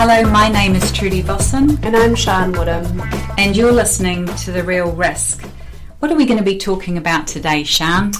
Hello, 0.00 0.22
my 0.30 0.48
name 0.48 0.76
is 0.76 0.92
Trudi 0.92 1.24
Vossen. 1.24 1.76
And 1.82 1.96
I'm 1.96 2.14
Sian 2.14 2.52
Woodham. 2.52 3.02
And 3.36 3.56
you're 3.56 3.72
listening 3.72 4.26
to 4.26 4.52
The 4.52 4.62
Real 4.62 4.92
Risk. 4.92 5.44
What 5.98 6.12
are 6.12 6.14
we 6.14 6.24
going 6.24 6.38
to 6.38 6.44
be 6.44 6.56
talking 6.56 6.96
about 6.96 7.26
today, 7.26 7.64
Sian? 7.64 8.12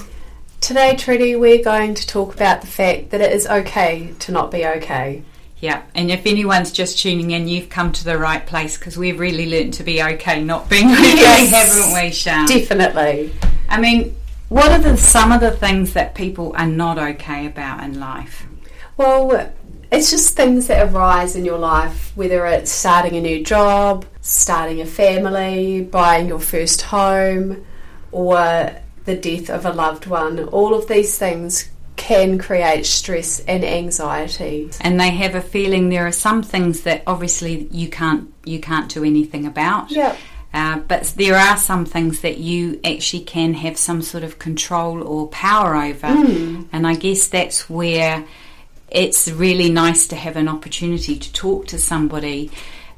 Today, 0.59 0.97
Trudi, 0.97 1.37
we're 1.37 1.63
going 1.63 1.93
to 1.93 2.05
talk 2.05 2.35
about 2.35 2.59
the 2.59 2.67
fact 2.67 3.11
that 3.11 3.21
it 3.21 3.31
is 3.31 3.47
okay 3.47 4.13
to 4.19 4.33
not 4.33 4.51
be 4.51 4.65
okay. 4.65 5.23
Yeah, 5.59 5.83
and 5.95 6.11
if 6.11 6.25
anyone's 6.25 6.73
just 6.73 6.99
tuning 6.99 7.31
in, 7.31 7.47
you've 7.47 7.69
come 7.69 7.93
to 7.93 8.03
the 8.03 8.17
right 8.17 8.45
place 8.45 8.77
because 8.77 8.97
we've 8.97 9.17
really 9.17 9.49
learned 9.49 9.75
to 9.75 9.83
be 9.83 10.03
okay 10.03 10.43
not 10.43 10.69
being 10.69 10.87
okay, 10.91 11.15
yes, 11.15 11.49
haven't 11.49 11.93
we, 11.93 12.11
Sian? 12.11 12.45
Definitely. 12.45 13.33
I 13.69 13.79
mean, 13.79 14.17
what 14.49 14.69
are 14.73 14.79
the, 14.79 14.97
some 14.97 15.31
of 15.31 15.39
the 15.39 15.51
things 15.51 15.93
that 15.93 16.13
people 16.13 16.51
are 16.57 16.67
not 16.67 16.97
okay 16.97 17.45
about 17.45 17.85
in 17.85 18.01
life? 18.01 18.45
Well, 18.97 19.53
it's 19.91 20.11
just 20.11 20.35
things 20.35 20.67
that 20.67 20.93
arise 20.93 21.35
in 21.35 21.45
your 21.45 21.57
life, 21.57 22.11
whether 22.15 22.45
it's 22.45 22.71
starting 22.71 23.15
a 23.15 23.21
new 23.21 23.43
job, 23.43 24.05
starting 24.21 24.81
a 24.81 24.85
family, 24.85 25.81
buying 25.81 26.27
your 26.27 26.39
first 26.39 26.83
home, 26.83 27.65
or 28.11 28.71
the 29.05 29.15
death 29.15 29.49
of 29.49 29.65
a 29.65 29.71
loved 29.71 30.05
one. 30.05 30.39
All 30.49 30.75
of 30.75 30.87
these 30.87 31.17
things 31.17 31.69
can 31.95 32.37
create 32.37 32.85
stress 32.85 33.41
and 33.41 33.63
anxiety. 33.63 34.69
And 34.79 34.99
they 34.99 35.09
have 35.09 35.35
a 35.35 35.41
feeling 35.41 35.89
there 35.89 36.07
are 36.07 36.11
some 36.11 36.43
things 36.43 36.81
that 36.81 37.03
obviously 37.05 37.67
you 37.71 37.89
can't 37.89 38.33
you 38.45 38.59
can't 38.59 38.89
do 38.89 39.03
anything 39.03 39.45
about. 39.45 39.91
Yeah. 39.91 40.15
Uh, 40.53 40.79
but 40.79 41.03
there 41.17 41.35
are 41.35 41.57
some 41.57 41.85
things 41.85 42.21
that 42.21 42.37
you 42.37 42.79
actually 42.83 43.23
can 43.23 43.53
have 43.53 43.77
some 43.77 44.01
sort 44.01 44.23
of 44.23 44.39
control 44.39 45.03
or 45.03 45.27
power 45.27 45.75
over, 45.75 46.07
mm. 46.07 46.67
and 46.71 46.87
I 46.87 46.95
guess 46.95 47.27
that's 47.27 47.69
where 47.69 48.25
it's 48.91 49.29
really 49.29 49.69
nice 49.69 50.07
to 50.07 50.15
have 50.15 50.35
an 50.35 50.47
opportunity 50.47 51.17
to 51.17 51.33
talk 51.33 51.67
to 51.67 51.77
somebody 51.77 52.51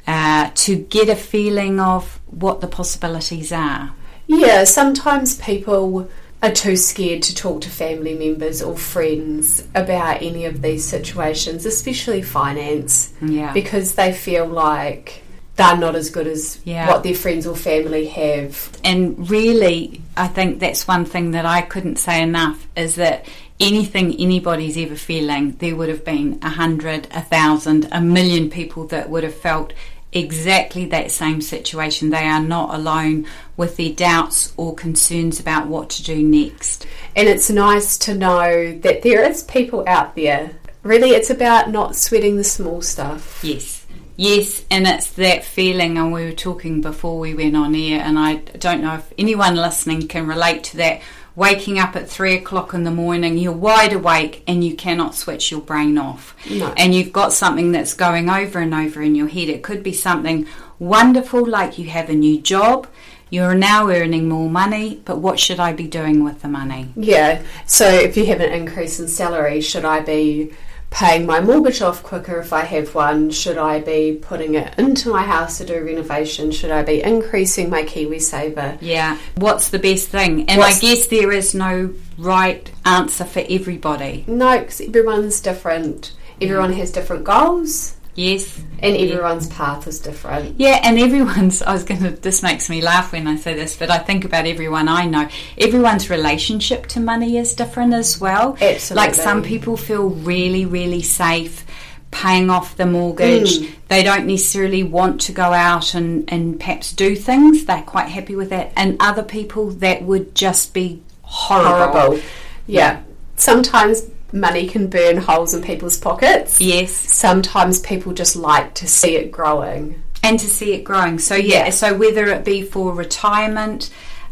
uh, 0.08 0.50
to 0.56 0.76
get 0.76 1.10
a 1.10 1.16
feeling 1.16 1.80
of 1.80 2.20
what 2.28 2.62
the 2.62 2.68
possibilities 2.68 3.52
are. 3.52 3.94
Yeah, 4.28 4.64
sometimes 4.64 5.40
people 5.40 6.10
are 6.44 6.52
too 6.52 6.76
scared 6.76 7.22
to 7.24 7.36
talk 7.36 7.62
to 7.62 7.70
family 7.70 8.18
members 8.18 8.62
or 8.62 8.76
friends 8.76 9.68
about 9.76 10.22
any 10.22 10.46
of 10.46 10.62
these 10.62 10.84
situations, 10.84 11.66
especially 11.66 12.22
finance, 12.22 13.14
yeah. 13.22 13.54
because 13.54 13.96
they 13.96 14.12
feel 14.12 14.48
like 14.48 15.22
they're 15.56 15.78
not 15.78 15.96
as 15.96 16.10
good 16.10 16.28
as 16.28 16.60
yeah. 16.64 16.88
what 16.88 17.04
their 17.04 17.14
friends 17.14 17.46
or 17.46 17.56
family 17.56 18.08
have. 18.08 18.76
And 18.84 19.30
really, 19.30 20.02
I 20.18 20.28
think 20.28 20.60
that's 20.60 20.88
one 20.88 21.06
thing 21.06 21.32
that 21.32 21.46
I 21.46 21.62
couldn't 21.62 21.98
say 21.98 22.24
enough 22.24 22.68
is 22.76 22.96
that 22.96 23.26
anything 23.62 24.16
anybody's 24.20 24.78
ever 24.78 24.96
feeling, 24.96 25.56
there 25.58 25.76
would 25.76 25.90
have 25.90 26.04
been 26.04 26.40
a 26.42 26.50
hundred, 26.50 27.08
a 27.12 27.22
thousand, 27.22 27.88
a 27.92 28.02
million 28.02 28.50
people 28.50 28.88
that 28.88 29.10
would 29.10 29.24
have 29.24 29.36
felt 29.36 29.74
exactly 30.12 30.86
that 30.88 31.12
same 31.12 31.40
situation. 31.42 32.10
They 32.10 32.26
are 32.26 32.42
not 32.42 32.76
alone 32.76 33.26
with 33.56 33.78
their 33.78 33.94
doubts 33.94 34.54
or 34.58 34.76
concerns 34.76 35.40
about 35.40 35.68
what 35.68 35.90
to 35.92 36.04
do 36.04 36.22
next. 36.22 36.86
And 37.16 37.30
it's 37.30 37.50
nice 37.50 37.98
to 38.00 38.14
know 38.14 38.78
that 38.80 39.04
there 39.04 39.24
is 39.24 39.44
people 39.44 39.88
out 39.88 40.16
there. 40.16 40.52
Really, 40.84 41.12
it's 41.12 41.30
about 41.30 41.70
not 41.70 41.96
sweating 41.96 42.38
the 42.38 42.44
small 42.44 42.82
stuff. 42.82 43.40
Yes. 43.44 43.86
Yes, 44.18 44.66
and 44.70 44.88
it's 44.88 45.12
that 45.14 45.44
feeling, 45.44 45.98
and 45.98 46.12
we 46.12 46.26
were 46.26 46.32
talking 46.32 46.82
before 46.82 47.18
we 47.18 47.34
went 47.34 47.56
on 47.56 47.74
air, 47.74 48.02
and 48.02 48.20
I 48.20 48.36
don't 48.36 48.82
know 48.82 48.96
if 48.96 49.14
anyone 49.18 49.56
listening 49.56 50.08
can 50.08 50.28
relate 50.28 50.64
to 50.66 50.78
that 50.78 51.02
waking 51.36 51.80
up 51.80 51.96
at 51.96 52.10
three 52.10 52.36
o'clock 52.36 52.74
in 52.74 52.84
the 52.84 52.92
morning, 52.92 53.38
you're 53.38 53.52
wide 53.52 53.94
awake 53.94 54.44
and 54.48 54.64
you 54.64 54.76
cannot 54.76 55.16
switch 55.16 55.52
your 55.52 55.62
brain 55.62 55.98
off. 55.98 56.36
No. 56.50 56.74
And 56.78 56.94
you've 56.94 57.14
got 57.14 57.34
something 57.34 57.72
that's 57.72 57.94
going 57.94 58.30
over 58.30 58.60
and 58.60 58.74
over 58.74 59.02
in 59.02 59.16
your 59.16 59.28
head. 59.28 59.50
It 59.50 59.64
could 59.64 59.84
be 59.84 59.94
something 59.94 60.48
wonderful, 60.80 61.46
like 61.46 61.78
you 61.78 61.90
have 61.90 62.10
a 62.10 62.16
new 62.16 62.42
job. 62.42 62.88
You're 63.30 63.56
now 63.56 63.90
earning 63.90 64.28
more 64.28 64.50
money, 64.50 65.02
but 65.06 65.20
what 65.20 65.40
should 65.40 65.60
I 65.60 65.72
be 65.72 65.88
doing 65.88 66.22
with 66.22 66.42
the 66.42 66.50
money? 66.50 66.92
Yeah. 66.98 67.42
So 67.66 67.88
if 67.88 68.18
you 68.18 68.26
have 68.26 68.42
an 68.42 68.52
increase 68.52 69.00
in 69.00 69.08
salary, 69.08 69.62
should 69.62 69.86
I 69.86 70.02
be 70.02 70.52
paying 70.92 71.26
my 71.26 71.42
mortgage 71.42 71.82
off 71.82 72.04
quicker 72.04 72.38
if 72.40 72.54
I 72.54 72.62
have 72.62 72.94
one? 72.94 73.32
Should 73.32 73.58
I 73.58 73.80
be 73.80 74.20
putting 74.22 74.54
it 74.54 74.78
into 74.78 75.10
my 75.10 75.24
house 75.24 75.58
to 75.58 75.66
do 75.66 75.84
renovation? 75.84 76.52
Should 76.52 76.70
I 76.70 76.84
be 76.84 77.02
increasing 77.02 77.70
my 77.72 77.82
KiwiSaver? 77.84 78.78
Yeah. 78.82 79.18
What's 79.36 79.70
the 79.70 79.80
best 79.80 80.10
thing? 80.10 80.48
And 80.48 80.60
What's 80.60 80.78
I 80.78 80.82
guess 80.82 81.08
there 81.08 81.32
is 81.32 81.56
no 81.56 81.94
right 82.20 82.72
answer 82.86 83.26
for 83.26 83.44
everybody. 83.50 84.26
No, 84.28 84.60
because 84.60 84.82
everyone's 84.82 85.42
different. 85.42 86.14
Everyone 86.40 86.74
has 86.74 86.92
different 86.92 87.24
goals. 87.24 87.96
Yes. 88.16 88.62
And 88.80 88.98
everyone's 88.98 89.48
yeah. 89.48 89.56
path 89.56 89.88
is 89.88 90.00
different. 90.00 90.60
Yeah, 90.60 90.80
and 90.84 91.00
everyone's, 91.00 91.62
I 91.62 91.74
was 91.74 91.84
going 91.84 92.02
to, 92.02 92.10
this 92.12 92.44
makes 92.44 92.70
me 92.70 92.82
laugh 92.82 93.12
when 93.12 93.28
I 93.28 93.36
say 93.36 93.54
this, 93.54 93.78
but 93.78 93.90
I 93.90 94.00
think 94.00 94.26
about 94.26 94.46
everyone 94.46 94.88
I 94.88 95.06
know. 95.06 95.30
Everyone's 95.58 96.10
relationship 96.10 96.88
to 96.88 97.00
money 97.00 97.38
is 97.38 97.54
different 97.54 97.94
as 97.94 98.20
well. 98.20 98.58
Absolutely. 98.62 98.96
Like 98.96 99.16
some 99.16 99.44
people 99.44 99.78
feel 99.78 100.10
really, 100.10 100.66
really 100.66 101.02
safe 101.02 101.66
paying 102.12 102.50
off 102.50 102.76
the 102.76 102.86
mortgage. 102.86 103.60
Mm. 103.60 103.72
They 103.88 104.04
don't 104.04 104.28
necessarily 104.28 104.84
want 104.84 105.22
to 105.22 105.32
go 105.32 105.54
out 105.54 105.94
and, 105.94 106.32
and 106.32 106.60
perhaps 106.60 106.92
do 106.92 107.16
things. 107.16 107.66
They're 107.66 107.82
quite 107.82 108.10
happy 108.10 108.36
with 108.36 108.50
that. 108.50 108.74
And 108.76 108.98
other 109.00 109.24
people, 109.24 109.70
that 109.72 110.04
would 110.04 110.36
just 110.36 110.74
be 110.74 111.02
horrible. 111.22 111.94
horrible. 111.94 112.16
Yeah. 112.18 112.22
yeah. 112.68 113.04
Sometimes 113.38 114.04
money 114.34 114.68
can 114.68 114.88
burn 114.88 115.18
holes 115.18 115.54
in 115.54 115.62
people's 115.62 115.98
pockets. 115.98 116.60
Yes. 116.62 116.92
Sometimes 116.92 117.80
people 117.80 118.14
just 118.14 118.36
like 118.36 118.74
to 118.76 118.88
see 118.88 119.16
it 119.16 119.32
growing. 119.32 120.04
And 120.24 120.40
to 120.40 120.48
see 120.48 120.74
it 120.74 120.84
growing. 120.84 121.20
So, 121.20 121.36
yeah, 121.36 121.66
yeah. 121.66 121.70
so 121.72 121.98
whether 121.98 122.28
it 122.28 122.46
be 122.46 122.62
for 122.62 122.94
retirement, 122.94 123.90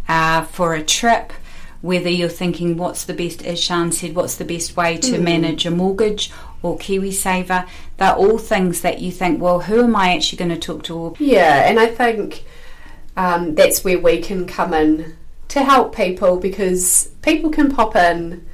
uh, 0.08 0.44
for 0.44 0.74
a 0.74 0.84
trip, 0.84 1.34
whether 1.82 2.10
you're 2.10 2.30
thinking 2.30 2.78
what's 2.78 3.06
the 3.06 3.14
best, 3.14 3.44
as 3.46 3.64
Sian 3.64 3.92
said, 3.92 4.16
what's 4.16 4.36
the 4.36 4.46
best 4.46 4.76
way 4.76 4.98
to 4.98 5.18
mm. 5.18 5.24
manage 5.24 5.66
a 5.66 5.72
mortgage 5.72 6.32
or 6.62 6.78
KiwiSaver, 6.78 7.68
they're 7.98 8.14
all 8.14 8.38
things 8.38 8.82
that 8.82 9.00
you 9.00 9.12
think, 9.12 9.42
well, 9.42 9.62
who 9.62 9.84
am 9.84 9.96
I 9.96 10.16
actually 10.16 10.38
going 10.38 10.50
to 10.50 10.58
talk 10.58 10.84
to? 10.84 11.16
Yeah, 11.20 11.70
and 11.70 11.80
I 11.80 11.88
think 11.88 12.44
um, 13.16 13.56
that's 13.56 13.84
where 13.84 14.00
we 14.00 14.22
can 14.22 14.46
come 14.46 14.74
in 14.74 15.16
to 15.50 15.64
help 15.64 15.96
people 15.96 16.38
because 16.38 17.12
people 17.22 17.50
can 17.50 17.72
pop 17.72 17.96
in 17.96 18.46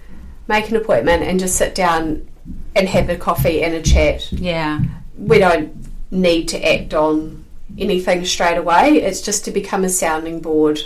make 0.48 0.70
an 0.70 0.76
appointment 0.76 1.24
and 1.24 1.40
just 1.40 1.56
sit 1.56 1.76
down 1.76 2.28
and 2.76 2.88
have 2.88 3.10
a 3.10 3.18
coffee 3.18 3.64
and 3.64 3.74
a 3.74 3.82
chat. 3.82 4.32
Yeah. 4.32 4.82
We 5.18 5.40
don't 5.40 5.88
need 6.12 6.48
to 6.50 6.64
act 6.64 6.94
on 6.94 7.46
anything 7.78 8.26
straight 8.26 8.58
away. 8.58 9.02
It's 9.02 9.22
just 9.22 9.46
to 9.46 9.52
become 9.52 9.84
a 9.84 9.90
sounding 9.90 10.40
board 10.40 10.82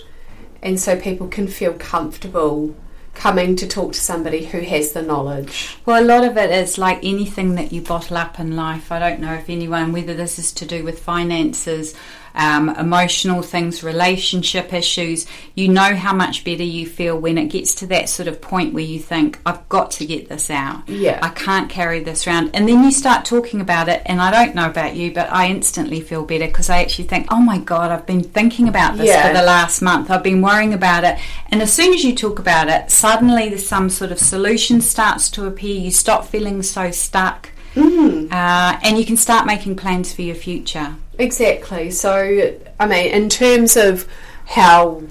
and 0.61 0.79
so 0.79 0.99
people 0.99 1.27
can 1.27 1.47
feel 1.47 1.73
comfortable 1.73 2.75
coming 3.13 3.55
to 3.57 3.67
talk 3.67 3.93
to 3.93 3.99
somebody 3.99 4.45
who 4.45 4.61
has 4.61 4.93
the 4.93 5.01
knowledge. 5.01 5.77
Well, 5.85 6.01
a 6.01 6.05
lot 6.05 6.23
of 6.23 6.37
it 6.37 6.51
is 6.51 6.77
like 6.77 6.99
anything 7.03 7.55
that 7.55 7.73
you 7.73 7.81
bottle 7.81 8.17
up 8.17 8.39
in 8.39 8.55
life. 8.55 8.91
I 8.91 8.99
don't 8.99 9.19
know 9.19 9.33
if 9.33 9.49
anyone, 9.49 9.91
whether 9.91 10.13
this 10.13 10.39
is 10.39 10.53
to 10.53 10.65
do 10.65 10.83
with 10.83 10.99
finances 10.99 11.95
um, 12.35 12.69
emotional 12.69 13.41
things, 13.41 13.83
relationship 13.83 14.73
issues, 14.73 15.25
you 15.55 15.67
know 15.67 15.95
how 15.95 16.13
much 16.13 16.43
better 16.43 16.63
you 16.63 16.85
feel 16.85 17.17
when 17.17 17.37
it 17.37 17.47
gets 17.47 17.75
to 17.75 17.87
that 17.87 18.09
sort 18.09 18.27
of 18.27 18.41
point 18.41 18.73
where 18.73 18.83
you 18.83 18.99
think, 18.99 19.39
I've 19.45 19.67
got 19.69 19.91
to 19.91 20.05
get 20.05 20.29
this 20.29 20.49
out. 20.49 20.87
Yeah. 20.87 21.19
I 21.21 21.29
can't 21.29 21.69
carry 21.69 22.01
this 22.01 22.27
around. 22.27 22.51
And 22.53 22.67
then 22.67 22.83
you 22.83 22.91
start 22.91 23.25
talking 23.25 23.61
about 23.61 23.89
it, 23.89 24.01
and 24.05 24.21
I 24.21 24.31
don't 24.31 24.55
know 24.55 24.69
about 24.69 24.95
you, 24.95 25.13
but 25.13 25.31
I 25.31 25.47
instantly 25.47 26.01
feel 26.01 26.23
better 26.23 26.47
because 26.47 26.69
I 26.69 26.81
actually 26.81 27.07
think, 27.07 27.27
oh 27.31 27.41
my 27.41 27.57
God, 27.57 27.91
I've 27.91 28.05
been 28.05 28.23
thinking 28.23 28.67
about 28.67 28.97
this 28.97 29.07
yeah. 29.07 29.27
for 29.27 29.33
the 29.33 29.43
last 29.43 29.81
month. 29.81 30.09
I've 30.09 30.23
been 30.23 30.41
worrying 30.41 30.73
about 30.73 31.03
it. 31.03 31.19
And 31.51 31.61
as 31.61 31.73
soon 31.73 31.93
as 31.93 32.03
you 32.03 32.15
talk 32.15 32.39
about 32.39 32.69
it, 32.69 32.91
suddenly 32.91 33.49
there's 33.49 33.67
some 33.67 33.89
sort 33.89 34.11
of 34.11 34.19
solution 34.19 34.81
starts 34.81 35.29
to 35.31 35.45
appear. 35.45 35.75
You 35.75 35.91
stop 35.91 36.25
feeling 36.25 36.63
so 36.63 36.91
stuck. 36.91 37.49
Mm. 37.75 38.31
Uh, 38.31 38.79
and 38.83 38.97
you 38.97 39.05
can 39.05 39.17
start 39.17 39.45
making 39.45 39.75
plans 39.75 40.13
for 40.13 40.23
your 40.23 40.35
future. 40.35 40.95
Exactly. 41.19 41.91
So, 41.91 42.57
I 42.79 42.87
mean, 42.87 43.11
in 43.11 43.29
terms 43.29 43.75
of 43.75 44.07
how 44.45 45.03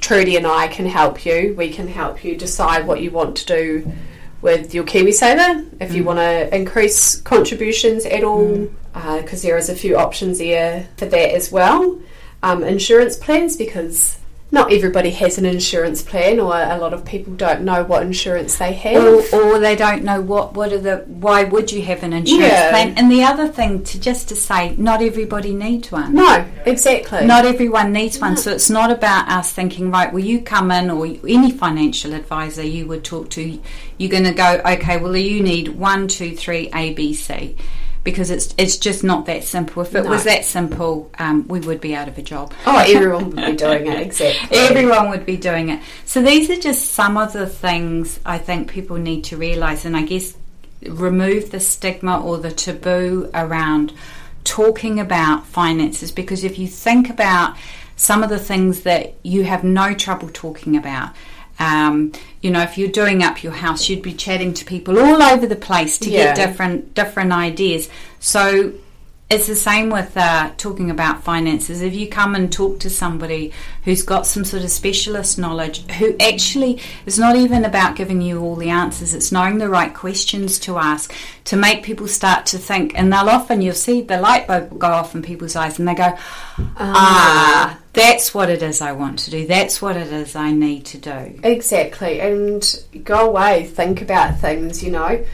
Trudi 0.00 0.36
and 0.36 0.46
I 0.46 0.68
can 0.68 0.86
help 0.86 1.24
you, 1.24 1.54
we 1.56 1.70
can 1.70 1.86
help 1.86 2.24
you 2.24 2.34
decide 2.34 2.86
what 2.86 3.00
you 3.02 3.10
want 3.10 3.36
to 3.36 3.46
do 3.46 3.92
with 4.40 4.74
your 4.74 4.84
KiwiSaver. 4.84 5.66
If 5.80 5.90
mm. 5.90 5.94
you 5.94 6.04
want 6.04 6.18
to 6.18 6.54
increase 6.54 7.20
contributions 7.20 8.04
at 8.06 8.24
all, 8.24 8.68
because 8.92 9.42
mm. 9.42 9.44
uh, 9.44 9.46
there 9.46 9.56
is 9.58 9.68
a 9.68 9.74
few 9.74 9.96
options 9.96 10.38
there 10.38 10.88
for 10.96 11.06
that 11.06 11.34
as 11.34 11.52
well. 11.52 12.00
Um, 12.42 12.64
insurance 12.64 13.16
plans, 13.16 13.56
because 13.56 14.18
not 14.50 14.72
everybody 14.72 15.10
has 15.10 15.36
an 15.36 15.44
insurance 15.44 16.00
plan, 16.02 16.38
or 16.38 16.54
a 16.54 16.78
lot 16.78 16.94
of 16.94 17.04
people 17.04 17.34
don't 17.34 17.62
know 17.62 17.82
what 17.82 18.02
insurance 18.02 18.56
they 18.56 18.72
have, 18.72 19.02
or, 19.02 19.36
or 19.36 19.58
they 19.58 19.74
don't 19.74 20.04
know 20.04 20.20
what 20.20 20.54
what 20.54 20.72
are 20.72 20.78
the 20.78 20.98
why 21.06 21.42
would 21.44 21.72
you 21.72 21.82
have 21.82 22.02
an 22.02 22.12
insurance 22.12 22.52
yeah. 22.52 22.70
plan. 22.70 22.94
And 22.96 23.10
the 23.10 23.24
other 23.24 23.48
thing 23.48 23.82
to 23.84 23.98
just 23.98 24.28
to 24.28 24.36
say, 24.36 24.76
not 24.76 25.02
everybody 25.02 25.52
needs 25.52 25.90
one. 25.90 26.14
No, 26.14 26.46
exactly. 26.66 27.26
Not 27.26 27.44
everyone 27.44 27.92
needs 27.92 28.18
one. 28.20 28.34
No. 28.34 28.40
So 28.40 28.52
it's 28.52 28.70
not 28.70 28.92
about 28.92 29.28
us 29.28 29.52
thinking, 29.52 29.90
right? 29.90 30.12
Will 30.12 30.24
you 30.24 30.40
come 30.40 30.70
in, 30.70 30.90
or 30.90 31.04
any 31.06 31.50
financial 31.50 32.14
advisor 32.14 32.62
you 32.62 32.86
would 32.86 33.04
talk 33.04 33.30
to, 33.30 33.60
you're 33.98 34.10
going 34.10 34.24
to 34.24 34.32
go, 34.32 34.60
okay, 34.64 34.98
well 34.98 35.16
you 35.16 35.42
need 35.42 35.68
one, 35.68 36.06
two, 36.06 36.36
three, 36.36 36.70
A, 36.74 36.92
B, 36.94 37.12
C 37.12 37.56
because 38.04 38.30
it's 38.30 38.54
it's 38.58 38.76
just 38.76 39.02
not 39.02 39.26
that 39.26 39.44
simple. 39.44 39.82
If 39.82 39.94
it 39.94 40.04
No. 40.04 40.10
was 40.10 40.24
that 40.24 40.44
simple, 40.44 41.10
um, 41.18 41.48
we 41.48 41.60
would 41.60 41.80
be 41.80 41.94
out 41.94 42.06
of 42.06 42.16
a 42.18 42.22
job. 42.22 42.52
Oh, 42.66 42.76
everyone 42.76 43.30
would 43.30 43.46
be 43.46 43.56
doing 43.56 43.86
it, 43.86 44.00
exactly. 44.00 44.58
Everyone 44.58 45.08
would 45.08 45.24
be 45.26 45.36
doing 45.38 45.70
it. 45.70 45.80
So 46.04 46.22
these 46.22 46.50
are 46.50 46.60
just 46.60 46.92
some 46.92 47.16
of 47.16 47.32
the 47.32 47.46
things 47.46 48.20
I 48.24 48.38
think 48.38 48.68
people 48.68 48.96
need 48.98 49.24
to 49.24 49.36
realise, 49.36 49.84
and 49.84 49.96
I 49.96 50.02
guess 50.02 50.34
remove 50.82 51.50
the 51.50 51.60
stigma 51.60 52.20
or 52.20 52.36
the 52.38 52.52
taboo 52.52 53.30
around 53.32 53.94
talking 54.44 55.00
about 55.00 55.46
finances. 55.46 56.12
Because 56.12 56.44
if 56.44 56.58
you 56.58 56.68
think 56.68 57.08
about 57.08 57.56
some 57.96 58.22
of 58.22 58.28
the 58.28 58.38
things 58.38 58.82
that 58.82 59.14
you 59.22 59.44
have 59.44 59.64
no 59.64 59.94
trouble 59.94 60.28
talking 60.32 60.76
about. 60.76 61.10
Um, 61.58 62.12
you 62.40 62.50
know, 62.50 62.62
if 62.62 62.76
you're 62.76 62.90
doing 62.90 63.22
up 63.22 63.42
your 63.42 63.52
house, 63.52 63.88
you'd 63.88 64.02
be 64.02 64.12
chatting 64.12 64.54
to 64.54 64.64
people 64.64 64.98
all 64.98 65.22
over 65.22 65.46
the 65.46 65.56
place 65.56 65.98
to 65.98 66.10
Yeah. 66.10 66.34
get 66.34 66.36
different 66.48 66.94
different 66.94 67.32
ideas. 67.32 67.88
So 68.20 68.72
it's 69.30 69.46
the 69.46 69.56
same 69.56 69.88
with 69.88 70.14
uh, 70.16 70.50
talking 70.58 70.90
about 70.90 71.24
finances. 71.24 71.80
If 71.80 71.94
you 71.94 72.08
come 72.08 72.34
and 72.34 72.52
talk 72.52 72.78
to 72.80 72.90
somebody 72.90 73.52
who's 73.84 74.02
got 74.02 74.26
some 74.26 74.44
sort 74.44 74.64
of 74.64 74.70
specialist 74.70 75.38
knowledge, 75.38 75.90
who 75.92 76.14
actually 76.20 76.80
is 77.06 77.18
not 77.18 77.34
even 77.34 77.64
about 77.64 77.96
giving 77.96 78.20
you 78.20 78.40
all 78.42 78.54
the 78.54 78.68
answers, 78.68 79.14
it's 79.14 79.32
knowing 79.32 79.56
the 79.58 79.70
right 79.70 79.94
questions 79.94 80.58
to 80.60 80.76
ask 80.76 81.12
to 81.44 81.56
make 81.56 81.82
people 81.82 82.06
start 82.06 82.44
to 82.46 82.58
think. 82.58 82.92
And 82.98 83.10
they'll 83.10 83.30
often, 83.30 83.62
you'll 83.62 83.74
see 83.74 84.02
the 84.02 84.20
light 84.20 84.46
bulb 84.46 84.78
go 84.78 84.88
off 84.88 85.14
in 85.14 85.22
people's 85.22 85.56
eyes 85.56 85.78
and 85.78 85.88
they 85.88 85.94
go, 85.94 86.16
ah, 86.76 87.78
that's 87.94 88.34
what 88.34 88.50
it 88.50 88.62
is 88.62 88.82
I 88.82 88.92
want 88.92 89.20
to 89.20 89.30
do, 89.30 89.46
that's 89.46 89.80
what 89.80 89.96
it 89.96 90.12
is 90.12 90.36
I 90.36 90.52
need 90.52 90.84
to 90.86 90.98
do. 90.98 91.40
Exactly, 91.42 92.20
and 92.20 92.84
go 93.04 93.30
away, 93.30 93.64
think 93.64 94.02
about 94.02 94.38
things, 94.38 94.82
you 94.82 94.90
know. 94.90 95.24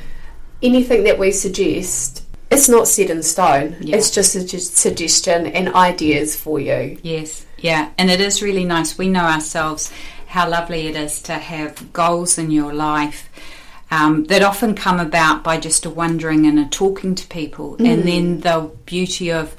Anything 0.63 1.05
that 1.05 1.19
we 1.19 1.33
suggest, 1.33 2.25
it's 2.51 2.69
not 2.69 2.89
set 2.89 3.11
in 3.11 3.23
stone. 3.23 3.77
Yeah. 3.81 3.97
It's 3.97 4.11
just 4.11 4.35
a 4.35 4.41
suggestion 4.59 5.47
and 5.47 5.75
ideas 5.75 6.37
for 6.37 6.59
you. 6.59 6.99
Yes, 7.03 7.47
yeah, 7.59 7.91
and 7.99 8.11
it 8.11 8.21
is 8.21 8.43
really 8.43 8.65
nice. 8.65 8.99
We 8.99 9.09
know 9.09 9.25
ourselves 9.25 9.93
how 10.27 10.49
lovely 10.49 10.87
it 10.87 10.97
is 10.97 11.23
to 11.23 11.35
have 11.35 11.93
goals 11.93 12.39
in 12.39 12.51
your 12.51 12.73
life 12.73 13.29
um, 13.91 14.25
that 14.27 14.43
often 14.43 14.75
come 14.75 15.01
about 15.01 15.43
by 15.43 15.59
just 15.59 15.85
a 15.85 15.91
wondering 15.91 16.47
and 16.47 16.59
a 16.59 16.67
talking 16.67 17.15
to 17.15 17.27
people, 17.27 17.77
and 17.79 18.07
then 18.07 18.41
the 18.41 18.71
beauty 18.87 19.33
of 19.33 19.57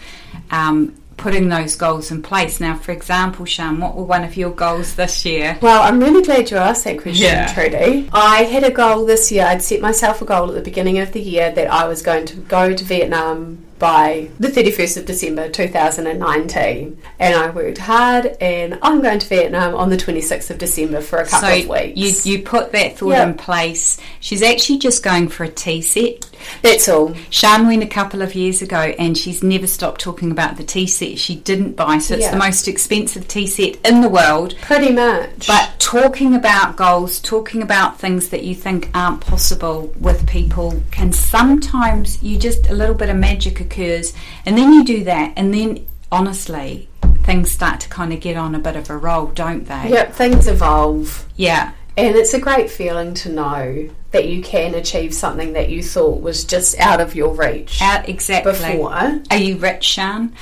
um, 0.52 1.00
putting 1.21 1.50
those 1.50 1.75
goals 1.75 2.12
in 2.12 2.21
place. 2.21 2.59
Now, 2.59 2.75
for 2.75 2.91
example, 2.91 3.45
Sian, 3.45 3.79
what 3.79 3.95
were 3.95 4.03
one 4.03 4.23
of 4.23 4.35
your 4.35 4.50
goals 4.51 4.95
this 4.95 5.23
year? 5.25 5.57
Well, 5.62 5.81
I'm 5.83 6.00
really 6.00 6.23
glad 6.23 6.50
you 6.51 6.57
asked 6.57 6.83
that 6.85 7.01
question, 7.01 7.23
Yeah. 7.25 7.53
Trudi. 7.53 8.09
I 8.12 8.44
had 8.44 8.63
a 8.63 8.71
goal 8.71 9.06
this 9.06 9.31
year. 9.31 9.45
I'd 9.45 9.62
set 9.62 9.81
myself 9.81 10.21
a 10.21 10.25
goal 10.25 10.50
at 10.50 10.56
the 10.56 10.62
beginning 10.62 10.97
of 11.00 11.13
the 11.13 11.21
year 11.21 11.51
that 11.51 11.71
I 11.71 11.88
was 11.88 12.01
going 12.01 12.25
to 12.25 12.35
go 12.38 12.73
to 12.73 12.83
Vietnam 12.83 13.59
by 13.77 14.29
the 14.39 14.47
31st 14.47 14.97
of 14.97 15.06
December 15.06 15.50
2019. 15.50 17.01
And 17.19 17.35
I 17.35 17.50
worked 17.50 17.77
hard, 17.79 18.25
and 18.41 18.77
I'm 18.81 19.01
going 19.01 19.19
to 19.19 19.27
Vietnam 19.27 19.75
on 19.75 19.89
the 19.89 19.97
26th 19.97 20.50
of 20.50 20.57
December 20.57 21.01
for 21.01 21.19
a 21.19 21.25
couple 21.27 21.50
so 21.50 21.56
of 21.59 21.68
weeks. 21.68 22.25
you 22.25 22.31
you 22.38 22.44
put 22.44 22.71
that 22.73 22.97
thought 22.97 23.09
Yeah. 23.12 23.23
in 23.27 23.33
place. 23.35 23.97
She's 24.19 24.41
actually 24.44 24.79
just 24.79 25.03
going 25.03 25.29
for 25.29 25.44
a 25.44 25.50
tea 25.50 25.81
set. 25.81 26.25
That's 26.62 26.88
all. 26.90 27.16
Sian 27.30 27.68
went 27.68 27.84
a 27.84 27.88
couple 27.88 28.22
of 28.22 28.36
years 28.36 28.62
ago 28.62 28.94
and 28.98 29.18
she's 29.18 29.44
never 29.44 29.68
stopped 29.68 30.02
talking 30.02 30.32
about 30.32 30.58
the 30.58 30.64
tea 30.64 30.88
set 30.88 31.18
she 31.20 31.36
didn't 31.36 31.76
buy. 31.76 31.98
So 32.00 32.16
it's 32.16 32.24
Yeah. 32.24 32.32
the 32.32 32.38
most 32.38 32.68
expensive 32.68 33.28
tea 33.28 33.48
set 33.48 33.76
in 33.86 34.02
the 34.02 34.10
world. 34.10 34.56
Pretty 34.62 34.92
much. 34.92 35.48
But 35.48 35.72
talking 35.80 36.36
about 36.36 36.76
goals, 36.78 37.20
talking 37.20 37.62
about 37.62 38.00
things 38.00 38.30
that 38.30 38.44
you 38.44 38.56
think 38.56 38.90
aren't 38.94 39.22
possible 39.22 39.94
with 40.00 40.28
people 40.28 40.84
can 40.92 41.12
sometimes 41.14 42.22
you 42.22 42.38
just 42.38 42.70
a 42.70 42.74
little 42.74 42.96
bit 42.96 43.10
of 43.10 43.16
magic 43.18 43.60
occurs 43.60 44.14
and 44.46 44.58
then 44.58 44.74
you 44.74 44.84
do 44.84 45.04
that 45.04 45.34
and 45.36 45.54
then 45.54 45.86
honestly 46.12 46.88
things 47.24 47.52
start 47.52 47.80
to 47.80 47.90
kind 47.90 48.12
of 48.14 48.20
get 48.20 48.36
on 48.36 48.56
a 48.56 48.60
bit 48.60 48.76
of 48.76 48.90
a 48.90 48.98
roll, 48.98 49.28
don't 49.28 49.66
they? 49.68 49.90
Yep, 49.90 50.14
things 50.14 50.48
evolve. 50.48 51.26
Yeah. 51.36 51.72
And 51.98 52.16
it's 52.16 52.34
a 52.34 52.40
great 52.40 52.70
feeling 52.70 53.14
to 53.16 53.30
know 53.30 53.90
that 54.12 54.28
you 54.28 54.42
can 54.42 54.75
achieve 54.75 55.13
something 55.13 55.54
that 55.54 55.69
you 55.69 55.81
thought 55.81 56.22
was 56.22 56.44
just 56.44 56.78
out 56.80 57.00
of 57.00 57.16
your 57.16 57.34
reach 57.34 57.81
Out 57.81 58.10
exactly. 58.10 58.52
before. 58.52 58.92
Are 59.31 59.38
you 59.38 59.58
rich, 59.58 59.94
Sian? 59.96 60.34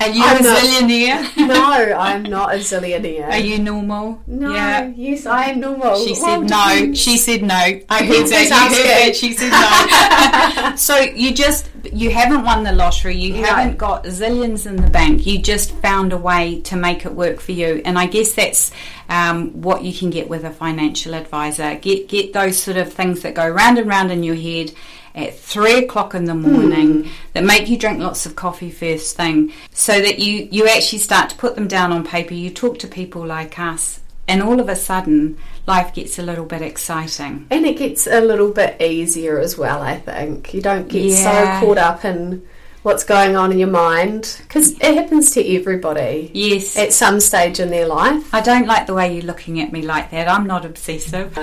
Are 0.01 0.09
you 0.09 0.23
I'm 0.23 0.39
a 0.39 0.43
not. 0.43 0.59
zillionaire? 0.59 1.37
no, 1.37 1.95
I'm 1.99 2.23
not 2.25 2.55
a 2.55 2.59
zillionaire. 2.59 3.29
Are 3.31 3.39
you 3.39 3.59
normal? 3.59 4.21
No, 4.27 4.53
Yeah. 4.53 4.93
yes, 4.95 5.25
I 5.27 5.45
am 5.51 5.61
normal. 5.61 5.97
She 6.05 6.13
Well, 6.13 6.41
said 6.41 6.51
no. 6.51 6.75
depends. 6.75 7.01
She 7.01 7.17
said 7.17 7.43
no. 7.43 7.55
I 7.55 8.05
heard 8.05 8.27
that. 8.27 8.45
You 8.45 8.77
heard 8.77 8.87
that. 8.87 9.17
She 9.17 9.33
said 9.33 9.51
no. 10.71 10.77
so 10.77 10.99
you 10.99 11.33
just 11.33 11.70
you 11.93 12.11
haven't 12.11 12.45
won 12.45 12.63
the 12.65 12.73
lottery. 12.73 13.17
You 13.17 13.35
No. 13.41 13.49
haven't 13.49 13.79
got 13.79 14.05
zillions 14.05 14.67
in 14.67 14.77
the 14.77 14.91
bank. 14.91 15.27
You 15.27 15.39
just 15.39 15.73
found 15.77 16.13
a 16.13 16.17
way 16.19 16.61
to 16.63 16.77
make 16.77 17.05
it 17.07 17.13
work 17.15 17.41
for 17.41 17.53
you. 17.53 17.83
And 17.85 17.99
I 17.99 18.07
guess 18.07 18.33
that's 18.33 18.71
um, 19.09 19.51
what 19.63 19.83
you 19.85 19.93
can 19.93 20.11
get 20.11 20.29
with 20.29 20.45
a 20.45 20.51
financial 20.51 21.15
advisor. 21.15 21.75
Get 21.77 22.09
get 22.09 22.33
those 22.33 22.61
sort 22.63 22.77
of 22.77 22.93
things 22.93 23.23
that 23.23 23.35
go 23.35 23.49
round 23.49 23.79
and 23.79 23.89
round 23.89 24.11
in 24.13 24.23
your 24.23 24.35
head 24.37 24.73
at 25.15 25.37
three 25.37 25.75
o'clock 25.85 26.15
in 26.15 26.25
the 26.27 26.35
morning 26.35 27.03
Hmm. 27.05 27.09
that 27.33 27.45
make 27.45 27.69
you 27.69 27.77
drink 27.77 27.99
lots 27.99 28.27
of 28.27 28.37
coffee 28.37 28.71
first 28.71 29.17
thing 29.17 29.53
so 29.73 30.01
that 30.01 30.19
you 30.21 30.49
you 30.53 30.69
actually 30.69 31.01
start 31.01 31.31
to 31.31 31.37
put 31.37 31.57
them 31.57 31.67
down 31.67 31.91
on 31.93 32.05
paper 32.05 32.33
you 32.35 32.49
talk 32.51 32.79
to 32.79 32.87
people 32.87 33.27
like 33.27 33.59
us 33.59 34.00
and 34.31 34.43
all 34.43 34.59
of 34.61 34.69
a 34.69 34.77
sudden 34.77 35.37
life 35.67 35.91
gets 35.95 36.19
a 36.19 36.23
little 36.23 36.45
bit 36.55 36.63
exciting 36.63 37.47
And 37.51 37.67
it 37.67 37.77
gets 37.77 38.07
a 38.07 38.21
little 38.21 38.51
bit 38.61 38.81
easier 38.81 39.39
as 39.47 39.53
well, 39.59 39.81
I 39.83 39.97
think. 39.99 40.55
You 40.55 40.63
don't 40.63 40.89
get 40.89 41.03
Yeah. 41.05 41.61
so 41.61 41.67
caught 41.67 41.79
up 41.79 42.05
in 42.05 42.43
what's 42.83 43.05
going 43.05 43.37
on 43.37 43.53
in 43.53 43.59
your 43.59 43.69
mind 43.69 44.41
because 44.43 44.73
it 44.73 44.95
happens 44.95 45.31
to 45.33 45.57
everybody 45.57 46.31
yes 46.33 46.79
at 46.79 46.93
some 46.93 47.21
stage 47.21 47.61
in 47.61 47.69
their 47.69 47.87
life. 47.87 48.33
I 48.33 48.41
don't 48.41 48.67
like 48.67 48.87
the 48.87 48.95
way 48.95 49.15
you're 49.15 49.25
looking 49.25 49.61
at 49.61 49.71
me 49.71 49.83
like 49.83 50.11
that. 50.13 50.29
I'm 50.29 50.47
not 50.47 50.65
obsessive. 50.65 51.39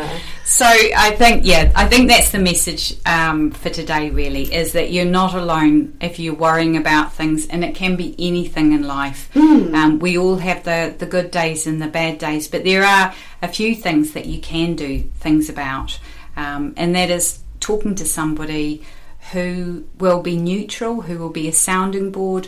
So 0.46 0.66
I 0.66 1.16
think, 1.18 1.46
yeah, 1.46 1.72
I 1.76 1.86
think 1.88 2.10
that's 2.10 2.32
the 2.32 2.40
message 2.40 2.96
um, 3.06 3.52
for 3.52 3.70
today. 3.70 4.10
Really, 4.10 4.54
is 4.54 4.74
that 4.74 4.92
you're 4.92 5.06
not 5.06 5.34
alone 5.34 5.98
if 6.02 6.18
you're 6.20 6.34
worrying 6.34 6.78
about 6.78 7.14
things, 7.14 7.48
and 7.48 7.64
it 7.64 7.76
can 7.76 7.96
be 7.96 8.16
anything 8.18 8.74
in 8.74 8.88
life. 8.88 9.30
Um, 9.36 10.00
we 10.00 10.18
all 10.18 10.38
have 10.38 10.64
the 10.64 10.96
the 10.98 11.06
good 11.06 11.30
days 11.32 11.68
and 11.68 11.82
the 11.82 11.88
bad 11.88 12.18
days, 12.18 12.48
but 12.48 12.64
there 12.64 12.84
are 12.84 13.14
a 13.42 13.48
few 13.48 13.76
things 13.76 14.14
that 14.14 14.26
you 14.26 14.40
can 14.42 14.76
do 14.76 15.02
things 15.20 15.50
about, 15.50 16.00
um, 16.36 16.74
and 16.78 16.96
that 16.96 17.10
is 17.10 17.40
talking 17.60 17.96
to 17.96 18.06
somebody 18.06 18.84
who 19.32 19.86
will 20.00 20.22
be 20.22 20.38
neutral, 20.38 21.02
who 21.02 21.18
will 21.18 21.30
be 21.30 21.48
a 21.48 21.54
sounding 21.54 22.12
board. 22.12 22.48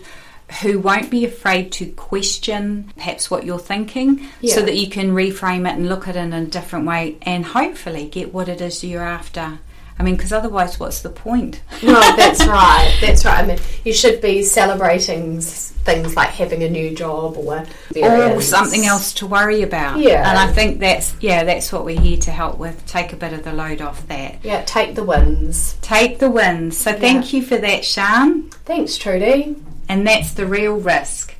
Who 0.64 0.80
won't 0.80 1.12
be 1.12 1.26
afraid 1.26 1.72
to 1.74 1.86
question 1.92 2.92
perhaps 2.96 3.30
what 3.30 3.46
you're 3.46 3.60
thinking 3.60 4.28
so 4.48 4.64
that 4.64 4.76
you 4.76 4.90
can 4.90 5.12
reframe 5.12 5.70
it 5.70 5.76
and 5.76 5.88
look 5.88 6.08
at 6.08 6.16
it 6.16 6.20
in 6.20 6.34
a 6.34 6.46
different 6.46 6.88
way 6.88 7.18
and 7.22 7.46
hopefully 7.46 8.08
get 8.08 8.34
what 8.34 8.50
it 8.50 8.60
is 8.60 8.84
you're 8.84 9.04
after. 9.04 9.60
I 10.00 10.03
mean, 10.03 10.15
because 10.15 10.32
otherwise, 10.32 10.79
what's 10.79 11.01
the 11.01 11.10
point? 11.10 11.62
no, 11.84 12.00
that's 12.15 12.46
right. 12.48 12.98
That's 13.01 13.25
right. 13.25 13.44
I 13.44 13.46
mean, 13.46 13.60
you 13.84 13.94
should 13.94 14.22
be 14.22 14.44
celebrating 14.44 15.41
things 15.41 16.15
like 16.15 16.29
having 16.29 16.63
a 16.63 16.70
new 16.70 16.96
job 16.96 17.38
or 17.38 17.65
Or 18.01 18.41
something 18.41 18.86
else 18.86 19.13
to 19.15 19.27
worry 19.27 19.62
about. 19.62 20.00
Yeah. 20.00 20.29
And 20.29 20.38
I 20.38 20.51
think 20.51 20.79
that's, 20.79 21.15
yeah, 21.20 21.44
that's 21.44 21.72
what 21.72 21.84
we're 21.84 22.00
here 22.00 22.18
to 22.20 22.32
help 22.32 22.58
with. 22.58 22.86
Take 22.86 23.12
a 23.12 23.15
bit 23.15 23.34
of 23.34 23.44
the 23.44 23.53
load 23.53 23.82
off 23.82 24.08
that. 24.08 24.38
Yeah, 24.44 24.63
take 24.63 24.96
the 24.96 25.03
wins. 25.03 25.75
Take 25.82 26.20
the 26.20 26.29
wins. 26.29 26.77
So 26.77 26.94
thank 26.94 27.34
you 27.34 27.41
for 27.41 27.58
that, 27.58 27.84
Sian. 27.84 28.50
Thanks, 28.65 28.98
Trudi. 28.98 29.56
And 29.89 30.06
that's 30.06 30.34
the 30.34 30.46
real 30.46 30.75
risk. 30.75 31.34